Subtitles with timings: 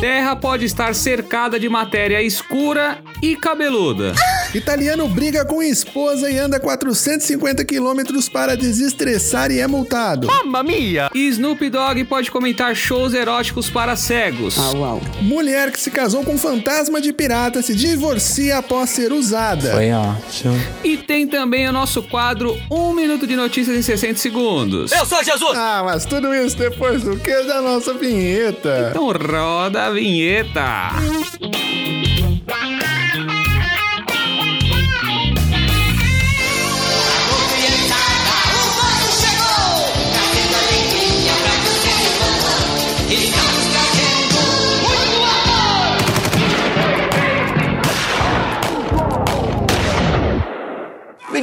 [0.00, 4.12] Terra pode estar cercada de matéria escura e cabeluda.
[4.54, 10.26] Italiano briga com esposa e anda 450 quilômetros para desestressar e é multado.
[10.26, 11.08] Mamma mia!
[11.14, 14.58] E Snoop Dogg pode comentar shows eróticos para cegos.
[14.58, 15.00] uau.
[15.22, 19.72] Mulher que se casou com fantasma de pirata se divorcia após ser usada.
[19.72, 20.60] Foi ótimo.
[20.84, 24.92] E tem também o nosso quadro 1 minuto de notícias em 60 segundos.
[24.92, 25.56] Eu sou Jesus!
[25.56, 28.88] Ah, mas tudo isso depois do que da nossa vinheta.
[28.90, 30.90] Então roda a vinheta.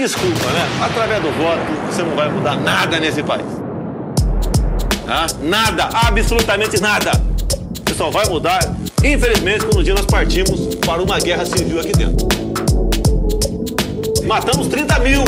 [0.01, 0.67] Desculpa, né?
[0.83, 3.45] Através do voto, você não vai mudar nada nesse país.
[5.05, 5.27] Tá?
[5.43, 7.11] Nada, absolutamente nada.
[7.85, 8.59] Você só vai mudar,
[9.03, 12.27] infelizmente, quando um dia nós partimos para uma guerra civil aqui dentro.
[14.25, 15.21] Matamos 30 mil.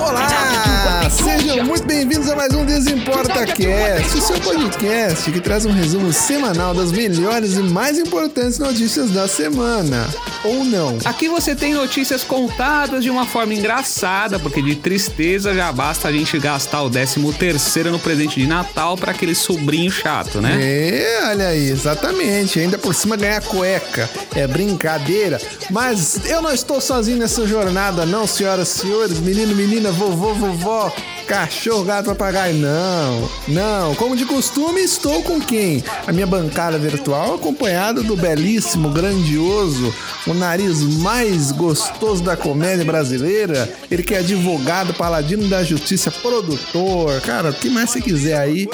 [0.00, 0.79] Olá!
[1.10, 6.12] Sejam muito bem-vindos a mais um Desimporta Cast, o seu podcast que traz um resumo
[6.12, 10.08] semanal das melhores e mais importantes notícias da semana.
[10.44, 10.98] Ou não.
[11.04, 16.12] Aqui você tem notícias contadas de uma forma engraçada, porque de tristeza já basta a
[16.12, 20.58] gente gastar o 13 terceiro no presente de Natal para aquele sobrinho chato, né?
[20.60, 22.58] É, olha aí, exatamente.
[22.60, 24.08] Ainda por cima ganhar cueca.
[24.34, 25.40] É brincadeira.
[25.70, 30.92] Mas eu não estou sozinho nessa jornada, não, senhoras e senhores, menino, menina, vovô, vovó,
[31.30, 32.56] cachorro, gato, papagaio.
[32.56, 33.94] Não, não.
[33.94, 35.82] Como de costume, estou com quem?
[36.04, 39.94] A minha bancada virtual, acompanhado do belíssimo, grandioso,
[40.26, 43.72] o nariz mais gostoso da comédia brasileira.
[43.88, 47.20] Ele que é advogado, paladino da justiça, produtor.
[47.20, 48.66] Cara, o que mais você quiser aí.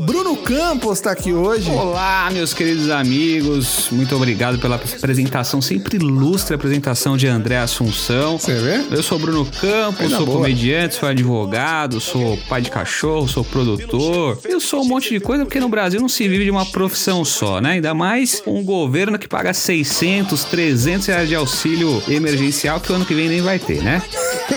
[0.00, 1.70] Bruno Campos tá aqui hoje.
[1.70, 3.88] Olá, meus queridos amigos.
[3.90, 8.38] Muito obrigado pela apresentação, sempre ilustre apresentação de André Assunção.
[8.38, 8.84] Você vê?
[8.90, 10.38] Eu sou Bruno Campos, sou boa.
[10.38, 14.38] comediante, sou advogado, sou pai de cachorro, sou produtor.
[14.44, 17.24] Eu sou um monte de coisa porque no Brasil não se vive de uma profissão
[17.24, 17.72] só, né?
[17.72, 23.04] Ainda mais um governo que paga 600, 300 reais de auxílio emergencial que o ano
[23.04, 24.02] que vem nem vai ter, né?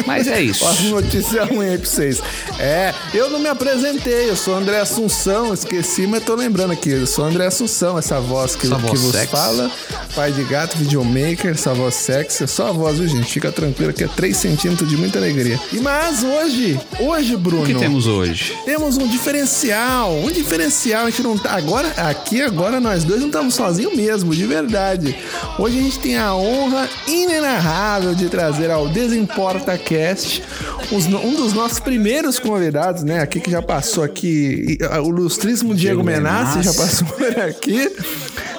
[0.06, 0.66] Mas é isso.
[0.66, 2.22] As notícias ruins aí pra vocês.
[2.59, 6.90] É, eu não me apresentei, eu sou André Assunção, esqueci, mas tô lembrando aqui.
[6.91, 9.28] Eu sou André Assunção, essa voz que, Essa que voz vos sexy.
[9.31, 9.72] fala.
[10.16, 12.44] Pai de gato, videomaker, essa voz sexy.
[12.44, 13.31] É só a voz, viu, gente?
[13.31, 15.59] Fica tranquilo que é 3 centímetros de muita alegria.
[15.72, 17.63] E mas hoje, hoje, Bruno.
[17.63, 18.57] O que temos hoje?
[18.66, 21.06] Temos um diferencial, um diferencial.
[21.06, 21.53] A gente não tá.
[21.56, 25.16] Agora, aqui, agora nós dois não estamos sozinhos mesmo, de verdade.
[25.59, 30.44] Hoje a gente tem a honra inenarrável de trazer ao Desimporta Cast
[30.91, 33.22] os um dos nossos primeiros convidados, né?
[33.22, 37.91] Aqui que já passou aqui, o ilustríssimo Diego, Diego Menassi já passou por aqui.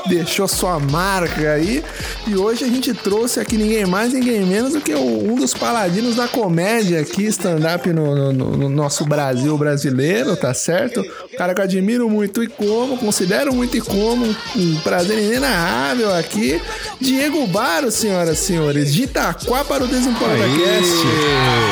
[0.08, 1.82] Deixou sua marca aí.
[2.26, 6.16] E hoje a gente trouxe aqui ninguém mais, ninguém menos do que um dos paladinos
[6.16, 11.00] da comédia aqui, stand-up no, no- no nosso Brasil brasileiro, tá certo?
[11.32, 16.14] O cara que eu admiro muito e como, considero muito e como, um prazer inenarrável
[16.14, 16.60] aqui.
[17.00, 21.06] Diego Baro, senhoras e senhores, de Itaquá para o Desimporta Cast.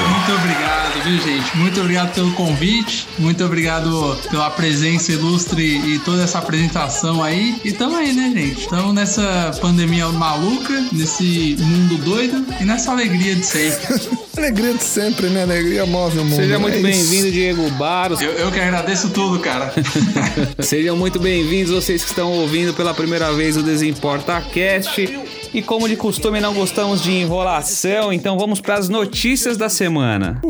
[0.09, 1.57] Muito obrigado, viu, gente?
[1.57, 3.07] Muito obrigado pelo convite.
[3.19, 7.61] Muito obrigado pela presença ilustre e toda essa apresentação aí.
[7.65, 8.69] E tamo aí, né, gente?
[8.69, 14.25] Tamo nessa pandemia maluca, nesse mundo doido e nessa alegria de sempre.
[14.37, 15.45] Alegria de sempre, né?
[15.45, 16.35] Alegria move o mundo.
[16.35, 18.21] Seja muito É bem-vindo, Diego Baros.
[18.21, 19.73] Eu, eu que agradeço tudo, cara.
[20.59, 25.21] Sejam muito bem-vindos vocês que estão ouvindo pela primeira vez o Desimporta Cast.
[25.55, 30.41] E como de costume, não gostamos de enrolação, então vamos para as notícias da semana.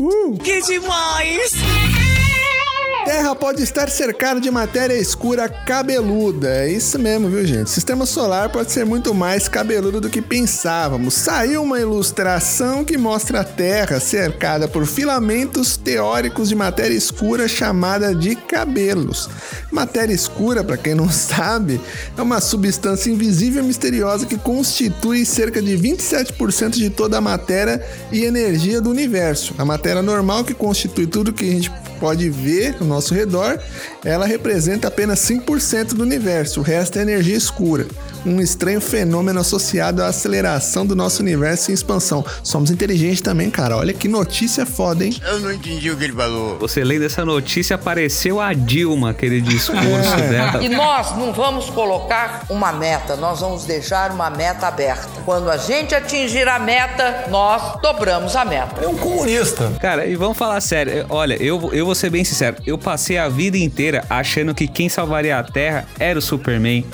[3.05, 6.49] Terra pode estar cercada de matéria escura cabeluda.
[6.49, 7.69] É isso mesmo, viu, gente?
[7.69, 11.13] Sistema solar pode ser muito mais cabeludo do que pensávamos.
[11.13, 18.15] Saiu uma ilustração que mostra a Terra cercada por filamentos teóricos de matéria escura chamada
[18.15, 19.29] de cabelos.
[19.71, 21.79] Matéria escura, para quem não sabe,
[22.17, 27.85] é uma substância invisível e misteriosa que constitui cerca de 27% de toda a matéria
[28.11, 29.55] e energia do universo.
[29.59, 31.71] A matéria normal que constitui tudo que a gente
[32.05, 33.59] pode ver ao nosso redor,
[34.05, 37.87] ela representa apenas 5% do universo, o resto é energia escura.
[38.25, 42.25] Um estranho fenômeno associado à aceleração do nosso universo em expansão.
[42.43, 43.77] Somos inteligentes também, cara.
[43.77, 45.15] Olha que notícia foda, hein?
[45.27, 46.59] Eu não entendi o que ele falou.
[46.59, 49.85] Você lendo essa notícia, apareceu a Dilma, aquele discurso
[50.19, 50.29] É.
[50.29, 50.63] dela.
[50.65, 55.09] E nós não vamos colocar uma meta, nós vamos deixar uma meta aberta.
[55.25, 58.83] Quando a gente atingir a meta, nós dobramos a meta.
[58.83, 59.73] É um comunista.
[59.81, 61.07] Cara, e vamos falar sério.
[61.09, 62.57] Olha, eu, eu vou ser bem sincero.
[62.67, 66.85] Eu passei a vida inteira achando que quem salvaria a Terra era o Superman,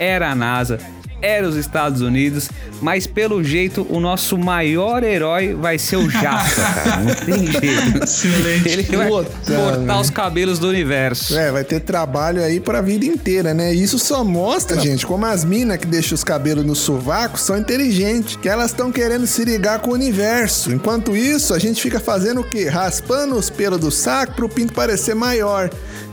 [0.00, 0.78] era a NASA,
[1.22, 2.48] era os Estados Unidos.
[2.80, 6.96] Mas pelo jeito, o nosso maior herói vai ser o Jaça, cara.
[7.02, 8.04] Não tem jeito.
[8.04, 8.68] Excelente.
[8.68, 10.00] Ele vai Puta, cortar velho.
[10.00, 11.36] os cabelos do universo.
[11.36, 13.74] É, vai ter trabalho aí pra vida inteira, né?
[13.74, 17.58] E isso só mostra, gente, como as minas que deixam os cabelos no sovaco são
[17.58, 20.72] inteligentes, que elas estão querendo se ligar com o universo.
[20.72, 22.66] Enquanto isso, a gente fica fazendo o quê?
[22.66, 25.68] Raspando os pelos do saco pro pinto parecer maior.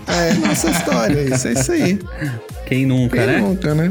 [0.06, 2.00] É, nossa história, isso é isso aí.
[2.68, 3.38] Quem nunca, Quem né?
[3.40, 3.90] nunca, né?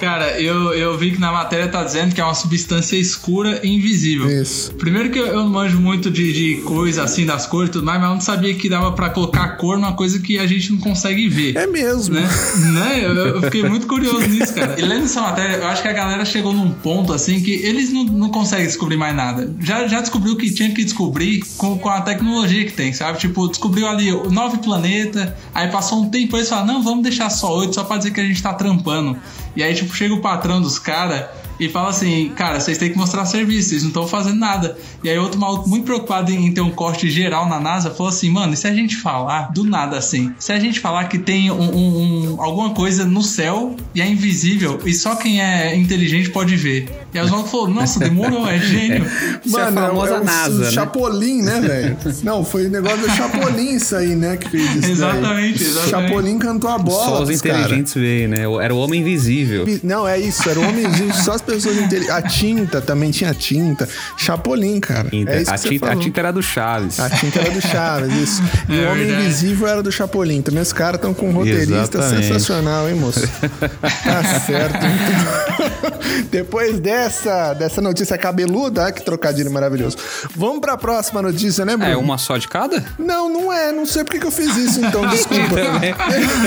[0.00, 3.68] Cara, eu, eu vi que na matéria tá dizendo que é uma substância escura e
[3.68, 4.28] invisível.
[4.28, 4.72] Isso.
[4.74, 7.84] Primeiro que eu, eu não manjo muito de, de coisa assim das cores e tudo
[7.84, 10.72] mais, mas eu não sabia que dava pra colocar cor numa coisa que a gente
[10.72, 11.56] não consegue ver.
[11.56, 12.14] É mesmo.
[12.14, 12.28] Né?
[12.72, 13.00] né?
[13.04, 14.78] Eu, eu fiquei muito curioso nisso, cara.
[14.78, 17.92] E lendo essa matéria, eu acho que a galera chegou num ponto assim que eles
[17.92, 19.52] não, não conseguem descobrir mais nada.
[19.60, 23.18] Já, já descobriu o que tinha que descobrir com, com a tecnologia que tem, sabe?
[23.18, 27.30] Tipo, descobriu ali o nove planeta, aí passou um tempo eles falaram, não, vamos deixar
[27.30, 29.18] só oito, só pra dizer que a gente tá trampando.
[29.56, 31.26] E aí, tipo, chega o patrão dos caras
[31.58, 34.76] e fala assim, cara, vocês têm que mostrar serviço, vocês não estão fazendo nada.
[35.02, 38.30] E aí outro maluco muito preocupado em ter um corte geral na NASA falou assim,
[38.30, 40.32] mano, e se a gente falar do nada assim?
[40.38, 44.08] Se a gente falar que tem um, um- um- alguma coisa no céu e é
[44.08, 46.88] invisível e só quem é inteligente pode ver.
[47.12, 49.04] E aí os malucos falaram, nossa, demorou, é gênio.
[49.44, 50.70] Isso é a famosa o- NASA, o né?
[50.70, 51.96] Chapolin, né, velho?
[52.22, 54.90] Não, foi o negócio do Chapolin isso aí, né, que fez isso daí.
[54.92, 55.90] Exatamente, exatamente.
[55.90, 58.42] Chapolin cantou a bola Só os inteligentes veem, né?
[58.62, 59.66] Era o homem invisível.
[59.82, 62.10] Não, é isso, era o homenzinho, só as pessoas inteligentes.
[62.14, 63.88] A tinta também tinha tinta.
[64.16, 65.08] Chapolin, cara.
[65.12, 67.00] É isso a, tinta, a tinta era do Chaves.
[67.00, 68.42] A tinta era do Chaves, isso.
[68.68, 69.24] E É o Homem verdade.
[69.24, 70.42] Invisível era do Chapolin.
[70.42, 72.26] Também os caras estão com um roteirista Exatamente.
[72.26, 73.26] sensacional, hein, moço?
[74.04, 74.78] Tá certo.
[76.30, 79.96] Depois dessa, dessa notícia cabeluda, ah, que trocadilho maravilhoso.
[80.36, 81.92] Vamos pra próxima notícia, né, Bruno?
[81.92, 82.84] É uma só de cada?
[82.98, 83.72] Não, não é.
[83.72, 85.56] Não sei porque que eu fiz isso, então, desculpa.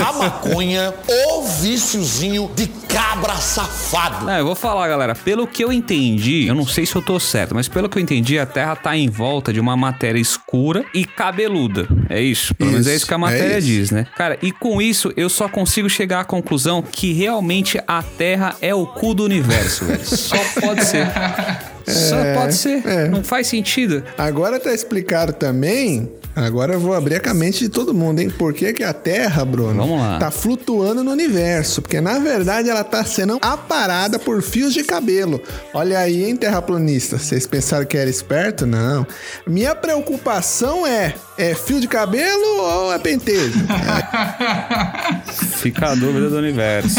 [0.08, 4.24] A maconha, o viciozinho de cabra safado.
[4.26, 5.14] Não, eu vou falar, galera.
[5.14, 8.02] Pelo que eu entendi, eu não sei se eu tô certo, mas pelo que eu
[8.02, 11.86] entendi, a Terra tá em volta de uma matéria escura e cabeluda.
[12.08, 12.54] É isso.
[12.54, 13.66] Pelo menos é Isso, isso que a é matéria isso.
[13.66, 14.06] diz, né?
[14.16, 18.74] Cara, e com isso eu só consigo chegar à conclusão que realmente a Terra é
[18.74, 20.04] o cu do universo, velho.
[20.04, 21.06] Só pode ser.
[21.84, 22.86] Só pode ser.
[22.86, 23.08] é.
[23.08, 24.04] Não faz sentido.
[24.16, 26.08] Agora tá explicado também.
[26.34, 28.30] Agora eu vou abrir a mente de todo mundo, hein?
[28.30, 30.18] Por que, que a Terra, Bruno, Vamos lá.
[30.18, 31.82] tá flutuando no universo?
[31.82, 35.40] Porque na verdade ela tá sendo aparada por fios de cabelo.
[35.74, 37.18] Olha aí, hein, terraplanista?
[37.18, 38.64] Vocês pensaram que era esperto?
[38.66, 39.06] Não.
[39.46, 43.52] Minha preocupação é: é fio de cabelo ou é pentelho?
[45.56, 46.96] Fica a dúvida do universo.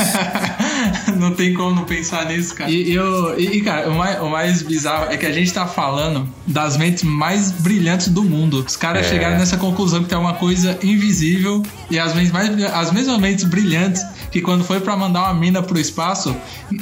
[1.19, 2.69] não tem como não pensar nisso, cara.
[2.69, 6.27] E, eu, e, cara, o mais, o mais bizarro é que a gente tá falando
[6.47, 8.63] das mentes mais brilhantes do mundo.
[8.65, 12.91] Os caras chegaram nessa conclusão que tem uma coisa invisível e as mentes mais as
[12.91, 16.35] mesmas mentes brilhantes que quando foi pra mandar uma mina pro espaço,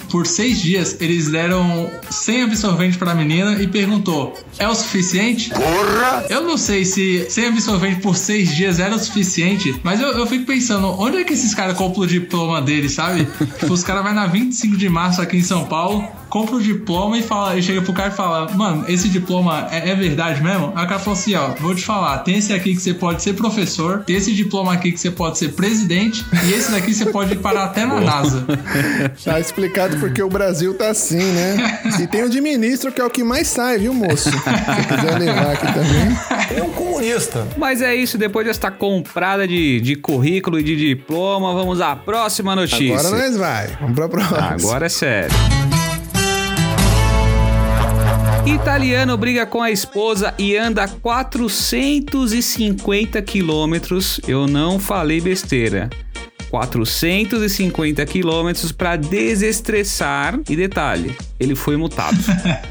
[0.10, 5.50] por seis dias eles deram 100 absorvente pra menina e perguntou: é o suficiente?
[5.50, 6.26] Porra!
[6.30, 10.26] Eu não sei se 100 absorvente por seis dias era o suficiente, mas eu, eu
[10.26, 13.28] fico pensando, onde é que esses caras compram o diploma deles, sabe?
[13.60, 17.18] tipo, os caras vão na 25 de março aqui em São Paulo, compram o diploma
[17.18, 20.72] e, fala, e chega pro cara e fala, mano, esse diploma é, é verdade mesmo?
[20.76, 23.22] Aí o cara falou assim, ó, vou te falar, tem esse aqui que você pode
[23.22, 27.06] ser professor, tem esse diploma aqui que você pode ser presidente, e esse daqui você
[27.08, 28.46] pode parar até na NASA.
[29.26, 31.82] Tá explicado porque o Brasil tá assim, né?
[32.00, 34.32] E tem o de ministro, que é o que mais sai, viu, moço?
[34.32, 36.58] Se quiser levar aqui também.
[36.58, 37.46] É um comunista.
[37.58, 42.56] Mas é isso, depois desta comprada de, de currículo e de diploma, vamos à próxima
[42.56, 43.00] notícia.
[43.00, 43.68] Agora nós vai.
[43.80, 44.40] Vamos pra próxima.
[44.40, 45.71] Agora é sério.
[48.46, 54.20] Italiano briga com a esposa e anda 450 quilômetros.
[54.28, 55.90] Eu não falei besteira.
[56.52, 60.38] 450 quilômetros para desestressar.
[60.50, 62.18] E detalhe, ele foi multado.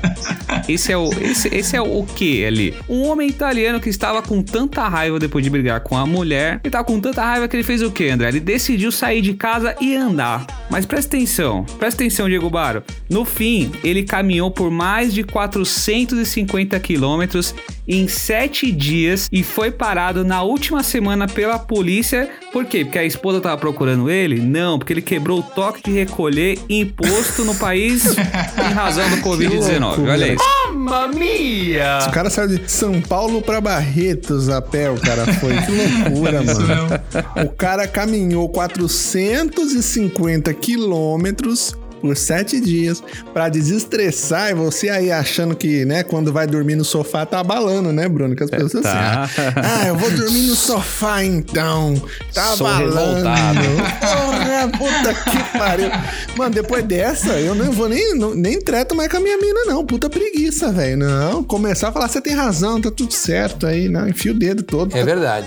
[0.68, 2.74] Esse é o esse, esse é o que ali?
[2.88, 6.70] Um homem italiano que estava com tanta raiva depois de brigar com a mulher, ele
[6.70, 8.28] tava com tanta raiva que ele fez o que, André?
[8.28, 12.82] Ele decidiu sair de casa e andar Mas presta atenção, presta atenção, Diego Baro.
[13.08, 17.54] No fim, ele caminhou por mais de 450 quilômetros
[17.90, 22.30] em sete dias e foi parado na última semana pela polícia.
[22.52, 22.84] Por quê?
[22.84, 24.40] Porque a esposa tava procurando ele?
[24.40, 30.08] Não, porque ele quebrou o toque de recolher imposto no país em razão do Covid-19.
[30.08, 30.44] Olha isso.
[30.72, 31.98] Mamma mia!
[32.06, 35.56] O cara saiu de São Paulo pra Barretos a pé, o cara foi.
[35.56, 37.44] Que loucura, mano.
[37.44, 43.02] O cara caminhou 450 quilômetros por sete dias
[43.32, 47.92] pra desestressar e você aí achando que, né, quando vai dormir no sofá tá abalando,
[47.92, 48.34] né, Bruno?
[48.34, 49.22] Que as pessoas Tá.
[49.24, 52.00] assim, ah, ah, eu vou dormir no sofá então.
[52.32, 53.28] Tá Sou abalando.
[54.00, 55.90] Porra, puta que pariu.
[56.36, 59.64] Mano, depois dessa, eu não vou nem, não- nem treto mais com a minha mina,
[59.66, 59.84] não.
[59.84, 60.96] Puta preguiça, velho.
[60.96, 64.08] Não, começar a falar, você tem razão, tá tudo certo aí, não.
[64.08, 64.96] Enfia o dedo todo.
[64.96, 65.46] É verdade.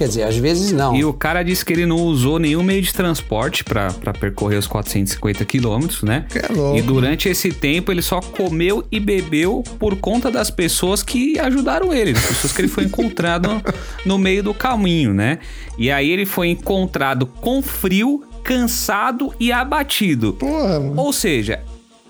[0.00, 0.96] Quer dizer, às vezes não.
[0.96, 4.56] E o cara disse que ele não usou nenhum meio de transporte pra pra percorrer
[4.56, 6.24] os 450 quilômetros, né?
[6.34, 6.78] É louco.
[6.78, 11.92] E durante esse tempo ele só comeu e bebeu por conta das pessoas que ajudaram
[11.92, 13.62] ele, das pessoas que ele foi encontrado
[14.06, 15.38] no meio do caminho, né?
[15.76, 20.32] E aí ele foi encontrado com frio, cansado e abatido.
[20.32, 20.80] Porra.
[20.96, 21.60] Ou seja,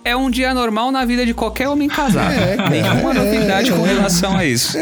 [0.04, 2.32] é um dia normal na vida de qualquer homem casado.
[2.32, 2.68] É.
[2.70, 3.94] Nenhuma É, novidade com é.
[3.94, 4.78] relação a isso.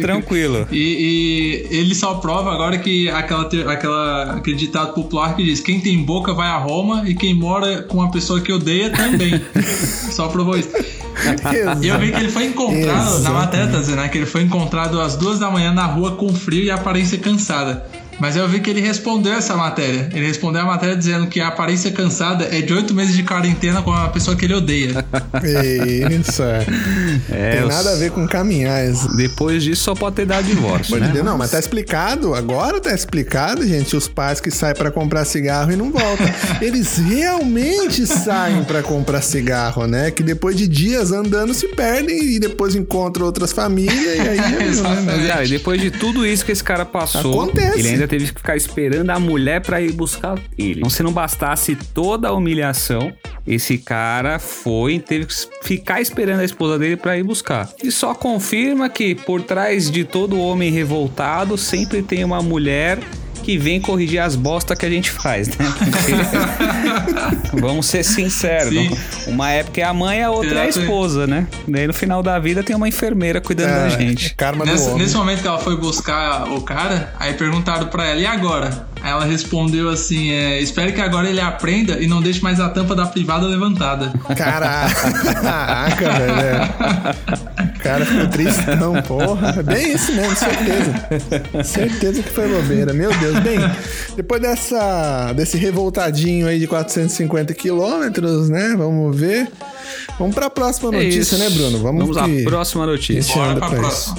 [0.00, 0.66] Tranquilo.
[0.70, 5.80] E, e ele só prova agora que aquela, aquela, aquele ditado popular que diz: quem
[5.80, 9.40] tem boca vai a Roma e quem mora com uma pessoa que odeia também.
[10.10, 10.70] só provou isso.
[11.82, 14.42] E eu vi que ele foi encontrado, na matéria tá dizendo, né, que ele foi
[14.42, 17.86] encontrado às duas da manhã na rua com frio e aparência cansada.
[18.20, 20.08] Mas eu vi que ele respondeu essa matéria.
[20.14, 23.82] Ele respondeu a matéria dizendo que a aparência cansada é de oito meses de quarentena
[23.82, 25.04] com uma pessoa que ele odeia.
[26.20, 26.66] Isso, é.
[27.30, 28.86] É, Tem os- nada a ver com caminhar.
[28.88, 29.08] isso.
[29.16, 31.22] Depois disso só pode ter dado divórcio, Pode né?
[31.22, 32.34] não, mas tá explicado.
[32.34, 33.96] Agora tá explicado, gente.
[33.96, 36.26] Os pais que saem pra comprar cigarro e não voltam.
[36.60, 40.10] Eles realmente saem pra comprar cigarro, né?
[40.10, 44.40] Que depois de dias andando se perdem e depois encontram outras famílias e aí.
[44.68, 45.06] Exatamente.
[45.06, 47.78] Mas, cara, e depois de tudo isso que esse cara passou, Acontece.
[47.78, 50.80] ele ainda teve que ficar esperando a mulher pra ir buscar ele.
[50.80, 53.12] Então, se não bastasse toda a humilhação,
[53.46, 57.68] esse cara foi e teve que ficar esperando a esposa dele pra ir buscar.
[57.82, 62.98] E só confirma que por trás de todo homem revoltado sempre tem uma mulher
[63.40, 65.56] que vem corrigir as bostas que a gente faz, né?
[65.78, 68.70] Porque- Vamos ser sinceros.
[68.72, 68.96] Sim.
[69.26, 71.46] Uma época é a mãe, a outra é a esposa, né?
[71.66, 74.34] Daí no final da vida tem uma enfermeira cuidando da É, gente.
[74.34, 74.98] Karma do Nesse, homem.
[74.98, 78.86] nesse momento que ela foi buscar o cara, aí perguntaram pra ela, e agora?
[79.02, 82.68] Aí ela respondeu assim: é, espero que agora ele aprenda e não deixe mais a
[82.68, 84.12] tampa da privada levantada.
[84.36, 87.49] Caraca, velho.
[87.80, 87.82] É.
[87.82, 89.54] Cara ficou tristão, porra.
[89.58, 91.64] É Bem isso mesmo, certeza.
[91.64, 92.92] Certeza que foi bobeira.
[92.92, 93.38] Meu Deus.
[93.40, 93.58] Bem,
[94.16, 98.74] depois dessa, desse revoltadinho aí de 450 quilômetros, né?
[98.76, 99.48] Vamos ver.
[100.18, 101.38] Vamos pra próxima É notícia, isso.
[101.38, 101.78] né, Bruno?
[101.78, 103.34] Vamos à que- próxima notícia.
[103.34, 104.16] Bora pra pra próxima.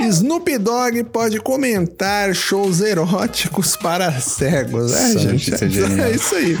[0.00, 4.92] Snoop Dogg pode comentar shows eróticos para cegos.
[4.92, 5.50] É, Nossa, gente.
[5.50, 6.08] isso é.
[6.08, 6.58] É isso aí.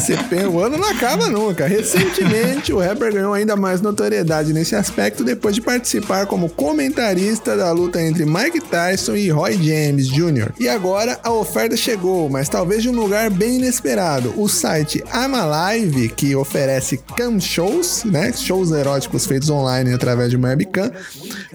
[0.00, 1.66] CP, o ano não acaba nunca.
[1.66, 7.70] Recentemente, o rapper ganhou ainda mais notoriedade nesse aspecto depois de participar como comentarista da
[7.72, 10.52] luta entre Mike Tyson e Roy James Jr.
[10.58, 14.32] E agora a oferta chegou, mas talvez de um lugar bem inesperado.
[14.36, 18.32] O site Amalive, que oferece cam shows, né?
[18.32, 20.90] Shows eróticos feitos online através de uma webcam,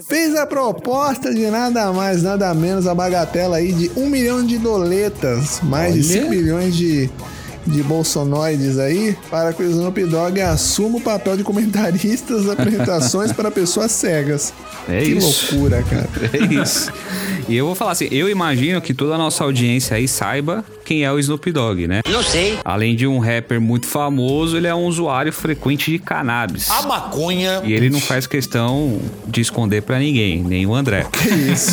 [0.07, 4.57] fez a proposta de nada mais, nada menos, a bagatela aí de um milhão de
[4.57, 6.21] doletas, mais de Olha.
[6.23, 7.09] 5 milhões de,
[7.65, 13.31] de bolsonoides aí, para que o Snoop Dogg assuma o papel de comentarista das apresentações
[13.31, 14.53] para pessoas cegas.
[14.89, 15.55] É que isso.
[15.55, 16.09] loucura, cara.
[16.33, 16.91] É isso.
[17.47, 21.03] E eu vou falar assim, eu imagino que toda a nossa audiência aí saiba quem
[21.03, 22.01] é o Snoop Dogg, né?
[22.07, 22.59] Não sei.
[22.63, 26.69] Além de um rapper muito famoso, ele é um usuário frequente de cannabis.
[26.69, 31.07] A maconha E ele não faz questão de esconder pra ninguém, nem o André.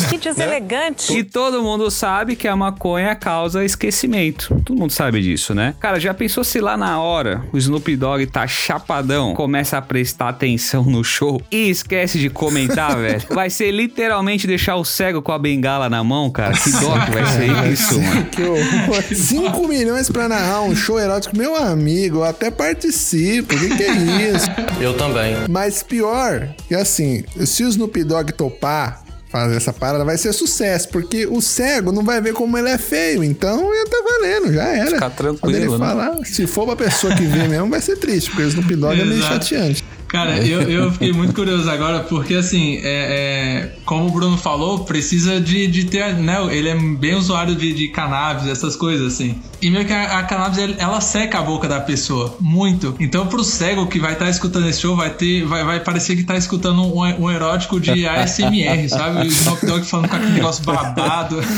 [0.09, 1.15] Que deselegante.
[1.15, 4.59] E todo mundo sabe que a maconha causa esquecimento.
[4.65, 5.75] Todo mundo sabe disso, né?
[5.79, 10.29] Cara, já pensou se lá na hora o Snoop Dogg tá chapadão, começa a prestar
[10.29, 13.21] atenção no show e esquece de comentar, velho?
[13.29, 16.53] Vai ser literalmente deixar o cego com a bengala na mão, cara.
[16.53, 18.25] Que dó que vai ser isso, mano.
[18.25, 19.03] Que horror.
[19.15, 23.55] 5 milhões pra narrar um show erótico, meu amigo, eu até participo.
[23.55, 23.91] O que, que é
[24.33, 24.47] isso?
[24.81, 25.35] Eu também.
[25.49, 30.89] Mas pior, que assim, se o Snoop Dogg topar fazer essa parada, vai ser sucesso,
[30.89, 34.63] porque o cego não vai ver como ele é feio, então ia tá valendo, já
[34.65, 34.91] era.
[34.91, 35.77] Ficar tranquilo, Quando ele né?
[35.77, 38.99] falar, se for pra pessoa que vê mesmo, vai ser triste, porque o Snoop Dogg
[38.99, 39.85] é meio chateante.
[40.11, 44.79] Cara, eu, eu fiquei muito curioso agora, porque assim, é, é, como o Bruno falou,
[44.79, 46.35] precisa de, de ter, né?
[46.51, 49.41] Ele é bem usuário de, de cannabis, essas coisas, assim.
[49.61, 52.93] E meio que a, a cannabis, ela seca a boca da pessoa, muito.
[52.99, 56.17] Então, pro cego que vai estar tá escutando esse show, vai ter, vai, vai parecer
[56.17, 59.21] que tá escutando um, um erótico de ASMR, sabe?
[59.21, 61.37] O Snoop Dogg falando com aquele negócio babado.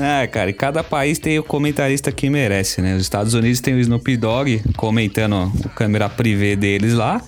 [0.00, 2.96] É, cara, e cada país tem o comentarista que merece, né?
[2.96, 7.20] Os Estados Unidos tem o Snoop Dogg comentando o câmera privê deles lá.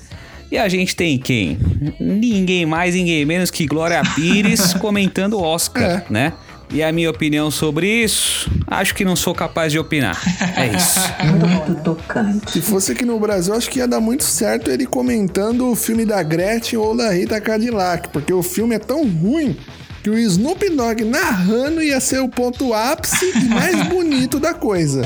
[0.50, 1.58] E a gente tem quem?
[1.98, 6.04] Ninguém mais, ninguém menos que Glória Pires comentando o Oscar, É.
[6.08, 6.32] né?
[6.72, 10.20] E a minha opinião sobre isso, acho que não sou capaz de opinar.
[10.56, 10.98] É isso.
[12.50, 16.04] Se fosse aqui no Brasil, acho que ia dar muito certo ele comentando o filme
[16.04, 19.56] da Gretchen ou da Rita Cadillac, porque o filme é tão ruim
[20.02, 25.02] que o Snoop Dogg narrando ia ser o ponto ápice e mais bonito da coisa.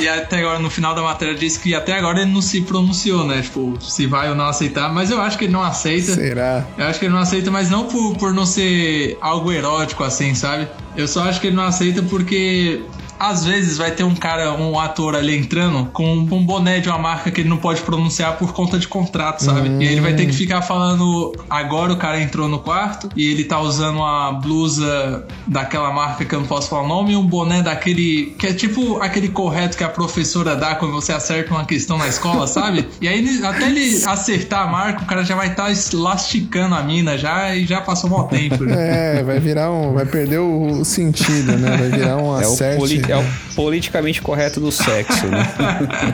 [0.00, 3.26] E até agora, no final da matéria, disse que até agora ele não se pronunciou,
[3.26, 3.42] né?
[3.42, 4.92] Tipo, se vai ou não aceitar.
[4.92, 6.14] Mas eu acho que ele não aceita.
[6.14, 6.66] Será?
[6.76, 10.34] Eu acho que ele não aceita, mas não por, por não ser algo erótico assim,
[10.34, 10.68] sabe?
[10.96, 12.82] Eu só acho que ele não aceita porque.
[13.18, 16.98] Às vezes vai ter um cara, um ator ali entrando com um boné de uma
[16.98, 19.68] marca que ele não pode pronunciar por conta de contrato, sabe?
[19.82, 21.32] E aí ele vai ter que ficar falando.
[21.50, 26.34] Agora o cara entrou no quarto e ele tá usando uma blusa daquela marca que
[26.34, 28.34] eu não posso falar o nome e um boné daquele.
[28.38, 32.08] que é tipo aquele correto que a professora dá quando você acerta uma questão na
[32.08, 32.86] escola, sabe?
[33.00, 37.16] E aí até ele acertar a marca, o cara já vai estar lasticando a mina
[37.18, 38.64] já e já passou um tempo.
[38.64, 38.78] né?
[39.18, 39.92] É, vai virar um.
[39.92, 41.76] Vai perder o, sentido, né?
[41.76, 42.78] Vai virar um É acerte.
[42.78, 43.24] poli- é o
[43.54, 45.46] politicamente correto do sexo, né?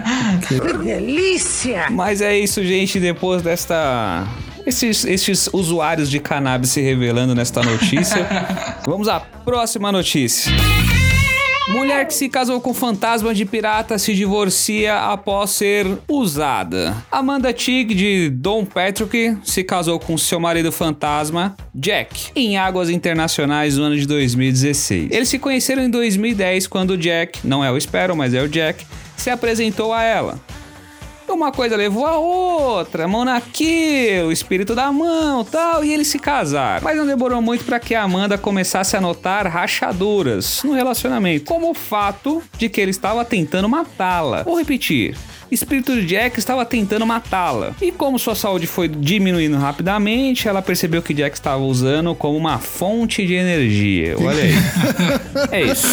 [0.84, 1.86] Delícia!
[1.90, 3.00] Mas é isso, gente.
[3.00, 4.26] Depois desta.
[4.66, 8.26] Esses, esses usuários de cannabis se revelando nesta notícia.
[8.86, 10.50] Vamos à próxima notícia.
[11.68, 16.94] Mulher que se casou com fantasma de pirata se divorcia após ser usada.
[17.11, 23.78] Amanda Tig, de Dom Patrick, se casou com seu marido fantasma, Jack, em águas internacionais
[23.78, 25.11] no ano de 2016.
[25.11, 28.85] Eles se conheceram em 2010 quando Jack, não é o Sparrow, mas é o Jack,
[29.16, 30.38] se apresentou a ela.
[31.34, 36.82] Uma coisa levou a outra, mão naquilo, espírito da mão tal, e eles se casaram.
[36.84, 41.68] Mas não demorou muito para que a Amanda começasse a notar rachaduras no relacionamento, como
[41.68, 44.44] o fato de que ele estava tentando matá-la.
[44.44, 45.16] Vou repetir.
[45.54, 47.75] Espírito de Jack estava tentando matá-la.
[47.80, 52.58] E como sua saúde foi diminuindo rapidamente, ela percebeu que Jack estava usando como uma
[52.58, 54.16] fonte de energia.
[54.18, 54.54] Olha aí.
[55.50, 55.87] é isso.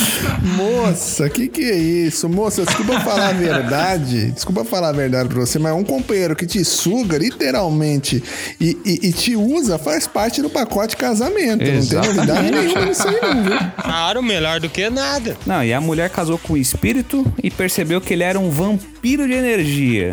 [0.57, 2.27] Moça, que que é isso?
[2.29, 4.31] Moça, desculpa falar a verdade.
[4.31, 8.23] Desculpa falar a verdade pra você, mas um companheiro que te suga, literalmente,
[8.59, 11.63] e, e- e te usa, faz parte do pacote casamento.
[11.63, 13.57] Não tem novidade nenhuma nisso aí, não, viu?
[13.81, 15.37] Claro, melhor do que nada.
[15.45, 19.27] Não, e a mulher casou com o espírito e percebeu que ele era um vampiro
[19.27, 19.50] de energia,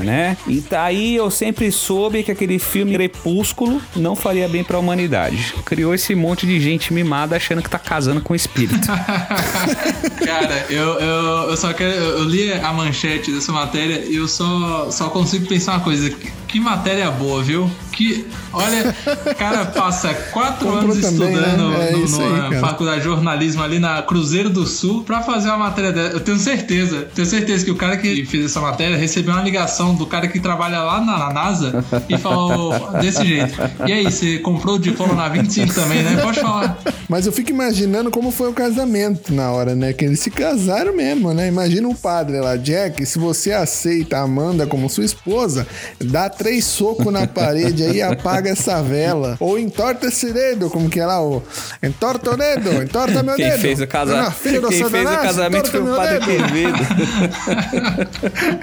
[0.02, 0.36] né?
[0.46, 5.54] E daí eu sempre soube que aquele filme Crepúsculo não faria bem pra humanidade.
[5.64, 8.86] Criou esse monte de gente mimada achando que tá casando com o espírito.
[10.24, 11.92] Cara, eu, eu, eu só quero.
[11.92, 16.10] Eu li a manchete dessa matéria e eu só, só consigo pensar uma coisa.
[16.48, 17.70] Que, matéria boa, viu?
[17.92, 18.94] Que, olha,
[19.30, 21.88] o cara passa quatro Comprou anos também, estudando né?
[21.90, 25.48] É no, isso aí, na faculdade de jornalismo ali na Cruzeiro do Sul pra fazer
[25.48, 26.16] uma matéria dessa.
[26.16, 29.94] Eu tenho certeza, tenho certeza que o cara que fez essa matéria recebeu uma ligação
[29.94, 33.54] do cara que trabalha lá na, na NASA e falou desse jeito.
[33.86, 36.18] E aí, você comprou o diploma na 25 também, né?
[36.22, 36.78] Pode falar.
[37.08, 39.92] Mas eu fico imaginando como foi o casamento na hora, né?
[39.94, 41.48] Que eles se casaram mesmo, né?
[41.48, 45.66] Imagina o padre lá, Jack, se você aceita a Amanda como sua esposa,
[45.98, 49.36] dá três socos na parede aí e apaga essa vela.
[49.40, 51.42] Ou entorta esse dedo, como que é lá, o...
[51.82, 53.60] Entorta o dedo, entorta meu Quem dedo.
[53.60, 54.20] fez o, casa...
[54.20, 56.20] Ah, filho Quem fez o casamento foi o padre.
[56.20, 56.78] Quevedo.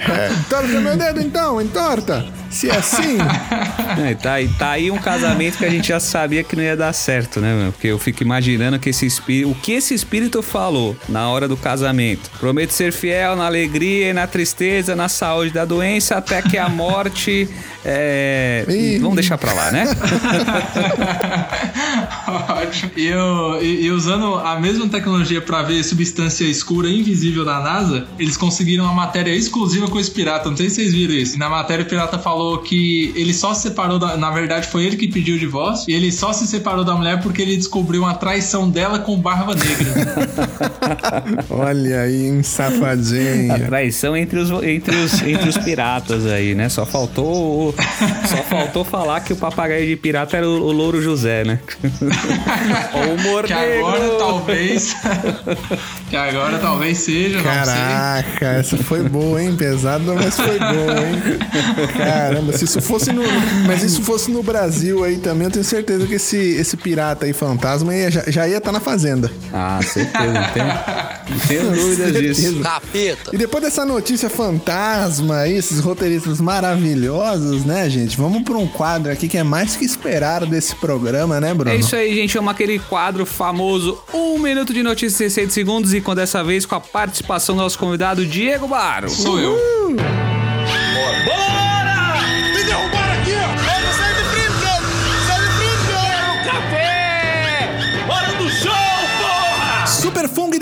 [0.05, 2.25] É, entorta meu dedo então, entorta.
[2.55, 3.17] Se é assim...
[4.09, 6.75] É, tá, aí- tá aí um casamento que a gente já sabia que não ia
[6.77, 7.71] dar certo, né, meu?
[7.73, 9.51] Porque eu fico imaginando que esse espírito.
[9.51, 12.31] O que esse espírito falou na hora do casamento?
[12.39, 16.69] Prometo ser fiel na alegria e na tristeza, na saúde da doença, até que a
[16.69, 17.49] morte.
[17.83, 18.65] É...
[19.01, 19.85] Vamos deixar pra lá, né?
[22.27, 22.91] Ótimo.
[22.97, 28.07] E, eu- e- e usando a mesma tecnologia para ver substância escura invisível da NASA,
[28.19, 30.49] eles conseguiram uma matéria exclusiva com esse pirata.
[30.49, 31.37] Não sei se vocês viram isso.
[31.37, 34.17] Na matéria, o pirata falou que ele só se separou da.
[34.17, 35.89] Na verdade, foi ele que pediu o divórcio.
[35.89, 39.53] E ele só se separou da mulher porque ele descobriu uma traição dela com barba
[39.55, 39.85] negra.
[41.49, 43.65] Olha aí, um A safadinho.
[43.65, 46.69] traição entre os, entre, os, entre os piratas aí, né?
[46.69, 47.73] Só faltou.
[48.27, 51.59] Só faltou falar que o papagaio de pirata era o, o Louro José, né?
[52.93, 54.95] O humor que agora talvez.
[56.09, 57.53] que agora talvez seja, não sei.
[57.53, 59.55] Caraca, essa foi boa, hein?
[59.55, 61.39] Pesada, mas foi boa, hein?
[61.97, 63.23] Caramba, se isso fosse no.
[63.67, 67.25] Mas se isso fosse no Brasil aí também, eu tenho certeza que esse, esse pirata
[67.25, 69.31] aí, fantasma, ia- já, já ia estar na fazenda.
[69.53, 70.67] Ah, certeza, tenho,
[71.29, 72.59] não tenho dúvidas disso.
[72.61, 73.31] Capeta.
[73.33, 78.17] E depois dessa notícia fantasma aí, esses roteiristas maravilhosos, né, gente?
[78.17, 81.71] Vamos para um quadro aqui que é mais que esperado desse programa, né, Bruno?
[81.71, 82.35] É isso aí, gente.
[82.35, 86.65] Vamos aquele quadro famoso Um Minuto de Notícias em 60 Segundos e com dessa vez
[86.65, 89.09] com a participação do nosso convidado Diego Baro.
[89.09, 89.57] Sou eu.
[91.25, 91.54] Bora!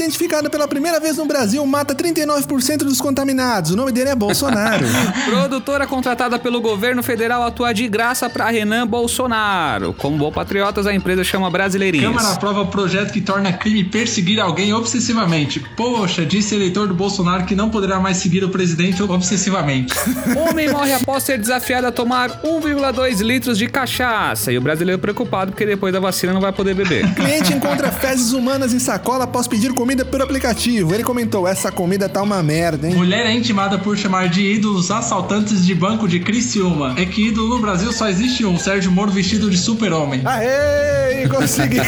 [0.04, 3.72] Identificado pela primeira vez no Brasil mata 39% dos contaminados.
[3.72, 4.86] O nome dele é Bolsonaro.
[5.26, 9.94] Produtora contratada pelo governo federal atua de graça para Renan Bolsonaro.
[9.94, 12.08] Como bom patriotas, a empresa chama Brasileirinhas.
[12.08, 15.60] Câmara aprova projeto que torna crime perseguir alguém obsessivamente.
[15.76, 19.94] Poxa, disse eleitor do Bolsonaro que não poderá mais seguir o presidente obsessivamente.
[20.36, 24.52] Homem morre após ser desafiado a tomar 1,2 litros de cachaça.
[24.52, 27.14] E o brasileiro preocupado porque depois da vacina não vai poder beber.
[27.14, 30.94] Cliente encontra fezes humanas em sacola após pedir comida por aplicativo.
[30.94, 32.96] Ele comentou: essa comida tá uma merda, hein?
[32.96, 36.96] Mulher é intimada por chamar de ídolos assaltantes de banco de Criciúma.
[36.98, 40.22] É que ídolo no Brasil só existe um, Sérgio Moro vestido de super-homem.
[40.26, 41.28] Aê!
[41.28, 41.78] Consegui!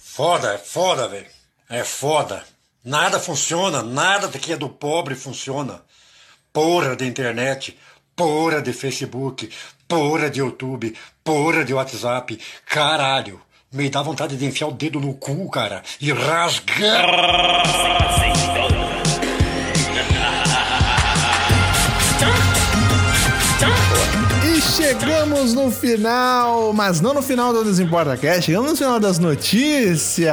[0.00, 1.26] Foda, é foda, velho.
[1.68, 2.42] É foda.
[2.84, 5.82] Nada funciona, nada que é do pobre funciona.
[6.52, 7.76] Porra de internet,
[8.14, 9.50] porra de Facebook,
[9.88, 12.38] porra de YouTube, porra de WhatsApp.
[12.66, 13.40] Caralho,
[13.72, 17.06] me dá vontade de enfiar o dedo no cu, cara, e rasgar.
[24.76, 30.28] Chegamos no final, mas não no final do Desimporta Cast, chegamos no final das notícias.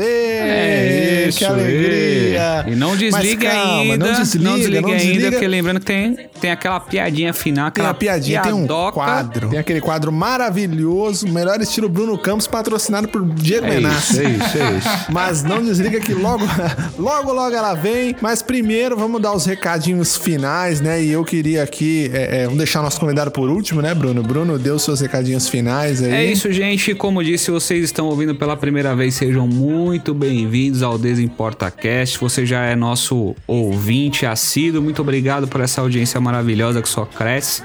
[0.00, 2.64] Ê, que alegria!
[2.68, 4.06] E não desligue Mas calma, ainda.
[4.06, 5.30] Não desliga, não desligue não ainda, desliga.
[5.32, 8.92] porque lembrando que tem, tem aquela piadinha final, Tem aquela a piadinha, tem um piadoca.
[8.92, 9.48] quadro.
[9.48, 14.58] Tem aquele quadro maravilhoso, melhor estilo Bruno Campos, patrocinado por Diego É isso, é isso,
[14.58, 14.88] é isso.
[15.10, 16.44] Mas não desliga que logo,
[16.98, 18.14] logo, logo ela vem.
[18.20, 21.02] Mas primeiro vamos dar os recadinhos finais, né?
[21.02, 24.22] E eu queria aqui, é, é, vamos deixar nosso convidado por último, né, Bruno?
[24.22, 26.12] Bruno deu seus recadinhos finais aí.
[26.12, 26.94] É isso, gente.
[26.94, 32.18] Como disse, vocês estão ouvindo pela primeira vez, sejam muito bem-vindos ao Desimporta Cast.
[32.18, 34.82] Você já é nosso ouvinte assíduo.
[34.82, 37.62] Muito obrigado por essa audiência maravilhosa que só cresce.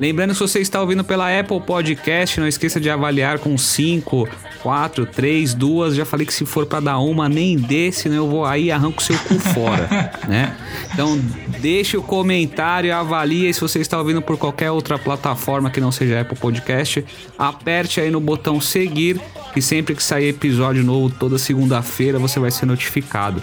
[0.00, 4.26] Lembrando, se você está ouvindo pela Apple Podcast, não esqueça de avaliar com 5,
[4.62, 5.94] 4, 3, 2.
[5.94, 8.72] Já falei que se for para dar uma, nem dê, senão eu vou aí e
[8.72, 10.56] arranco seu cu fora, né?
[10.94, 11.20] Então,
[11.60, 13.52] deixe o comentário, avalie.
[13.52, 17.04] Se você está ouvindo por qualquer outra plataforma que não seja Apple Podcast,
[17.38, 19.20] aperte aí no botão seguir,
[19.52, 23.42] que sempre que sair episódio novo, toda segunda-feira, você vai ser notificado.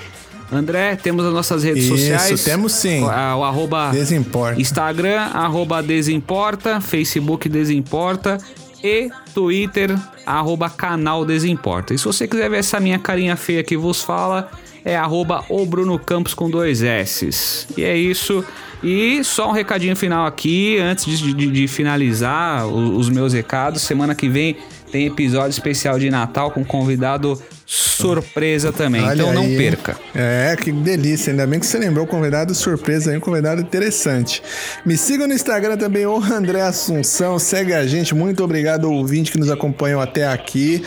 [0.52, 2.44] André, temos as nossas redes Isso, sociais.
[2.44, 3.04] temos sim.
[3.04, 3.10] O
[3.44, 4.60] arroba Desimporta.
[4.62, 8.38] Instagram, arroba Desimporta, Facebook Desimporta
[8.84, 9.94] e Twitter,
[10.26, 11.94] arroba canal Desimporta.
[11.94, 14.50] E se você quiser ver essa minha carinha feia que vos fala,
[14.86, 17.68] é arroba o Bruno Campos com dois S.
[17.76, 18.44] E é isso.
[18.82, 23.82] E só um recadinho final aqui, antes de, de- de finalizar o- os meus recados.
[23.82, 24.56] Semana que vem
[24.92, 29.04] tem episódio especial de Natal com convidado surpresa também.
[29.04, 29.58] Olha então não aí.
[29.58, 29.98] perca.
[30.16, 31.32] É, que delícia.
[31.32, 34.42] Ainda bem que você lembrou o convidado surpresa aí, um convidado interessante.
[34.86, 37.38] Me siga no Instagram também, o André Assunção.
[37.38, 38.16] Segue a gente.
[38.16, 40.82] Muito obrigado ao ouvinte que nos acompanhou até aqui.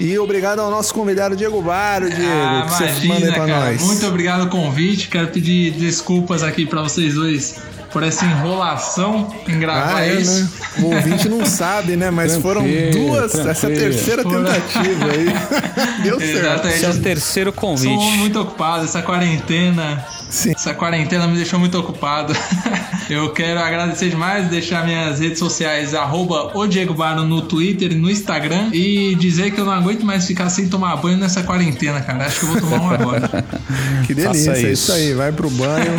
[0.00, 3.46] E obrigado ao nosso convidado Diego Baro, Diego, Ah, que você imagina, manda aí pra
[3.46, 3.70] cara.
[3.72, 3.82] nós.
[3.82, 5.08] Muito obrigado pelo convite.
[5.08, 7.56] Quero pedir desculpas aqui pra vocês dois
[7.92, 10.42] por essa enrolação em gravar Ah, é, isso.
[10.44, 10.48] né?
[10.80, 12.10] O ouvinte não sabe, né?
[12.10, 13.76] Mas foram Tranquilo, duas, essa tranquilo.
[13.92, 15.26] terceira Foram- tentativa aí.
[16.02, 16.68] Deu certo.
[16.68, 18.16] Esse é o terceiro Sou convite.
[18.18, 20.04] muito ocupado, essa quarentena.
[20.30, 20.52] Sim.
[20.56, 22.34] Essa quarentena me deixou muito ocupado.
[23.10, 27.94] Eu quero agradecer demais, deixar minhas redes sociais, arroba o Diego Baro no Twitter e
[27.94, 28.70] no Instagram.
[28.72, 32.24] E dizer que eu não aguento mais ficar sem tomar banho nessa quarentena, cara.
[32.26, 33.44] Acho que eu vou tomar um agora.
[34.06, 34.66] Que delícia, é isso.
[34.68, 35.14] isso aí.
[35.14, 35.92] Vai pro banho,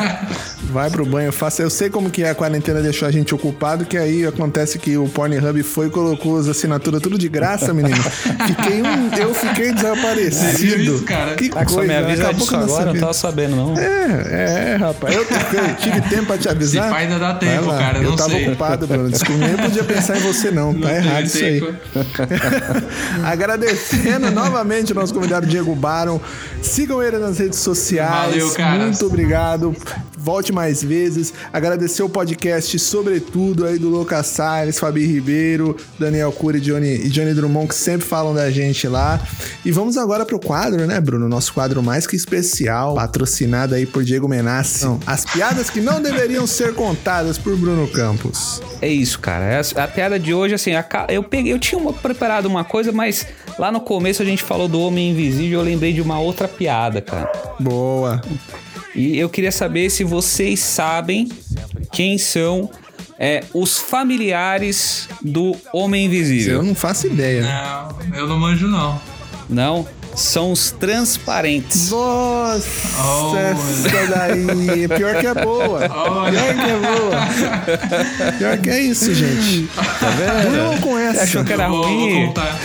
[0.71, 1.61] vai pro banho, faça.
[1.61, 4.97] Eu sei como que é, a quarentena deixou a gente ocupado, que aí acontece que
[4.97, 7.95] o Pornhub foi e colocou as assinaturas tudo de graça, menino.
[8.47, 10.81] Fiquei um, eu fiquei desaparecido.
[10.81, 11.35] isso, cara?
[11.35, 13.01] Que só coisa, me avisa acabou disso que eu não agora, não sabia.
[13.01, 13.77] tava sabendo, não.
[13.77, 15.13] É, é, rapaz.
[15.15, 16.89] Eu, eu tive tempo pra te avisar.
[16.89, 18.47] Se ainda dá tempo, cara, Eu não tava sei.
[18.47, 19.09] ocupado, Bruno.
[19.09, 20.73] Desculpa, nem podia pensar em você, não.
[20.73, 21.61] Tá Não errado isso aí.
[21.61, 21.73] tempo.
[23.23, 26.19] Agradecendo novamente o nosso convidado Diego Baron.
[26.61, 28.31] Sigam ele nas redes sociais.
[28.31, 28.85] Valeu, caras.
[28.85, 29.75] Muito obrigado.
[30.17, 31.33] Volte mais vezes.
[31.51, 37.09] Agradecer o podcast, sobretudo, aí do Lucas Salles, Fabi Ribeiro, Daniel Cury e Johnny, e
[37.09, 39.19] Johnny Drummond, que sempre falam da gente lá.
[39.65, 41.27] E vamos agora pro quadro, né, Bruno?
[41.27, 44.85] Nosso quadro mais que especial, patrocinado aí por Diego Menassi.
[45.05, 48.61] As piadas que não deveriam ser contadas por Bruno Campos.
[48.81, 49.61] É isso, cara.
[49.75, 52.91] A, a piada de hoje, assim, a, eu peguei, eu tinha uma, preparado uma coisa,
[52.91, 53.25] mas
[53.57, 57.01] lá no começo a gente falou do Homem Invisível, eu lembrei de uma outra piada,
[57.01, 57.31] cara.
[57.59, 58.21] Boa.
[58.95, 61.29] E eu queria saber se vocês sabem
[61.91, 62.69] quem são
[63.17, 66.57] é, os familiares do Homem Invisível.
[66.57, 67.41] Eu não faço ideia.
[67.41, 69.01] Não, eu não manjo, não.
[69.49, 69.87] Não?
[70.15, 71.89] São os transparentes.
[71.89, 72.69] Nossa,
[73.03, 74.87] oh, essa daí.
[74.87, 75.79] Pior que é boa.
[75.85, 78.31] Oh, Pior que é boa.
[78.37, 79.67] Pior que é isso, gente.
[79.75, 80.55] Tá vendo?
[80.55, 81.23] Não com essa.
[81.23, 82.25] Achou que era vou, ruim?
[82.25, 82.59] Vou contar.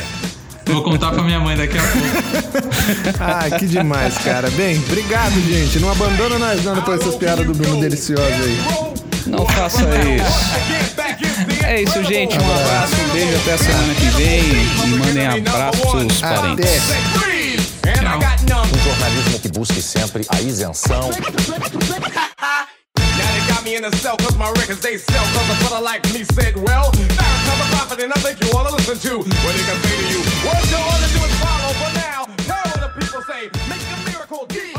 [0.68, 2.68] Vou contar pra minha mãe daqui a pouco.
[3.20, 4.50] Ai, que demais, cara.
[4.50, 5.78] Bem, obrigado, gente.
[5.80, 8.58] Não abandona nós não depois dessas piadas do Bruno deliciosa aí.
[9.26, 11.64] Não faça isso.
[11.64, 12.36] É isso, gente.
[12.38, 14.42] Um abraço, um beijo até a semana que vem.
[14.84, 16.92] E mandem abraços pros seus parentes.
[18.74, 21.10] Um jornalismo que busque sempre a isenção.
[23.68, 25.24] me in a cell cause my records they sell.
[25.24, 28.48] Cause a fella like me said, well, that's how a profit and I think you
[28.52, 30.20] wanna listen to what they can say to you.
[30.46, 34.46] What you wanna do is follow, but now, tell the people say, make a miracle,
[34.46, 34.77] D.